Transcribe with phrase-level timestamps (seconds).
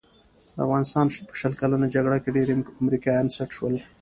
[0.55, 2.47] د افغانستان په شل کلنه جګړه کې ډېر
[2.83, 3.75] امریکایان سټ شول.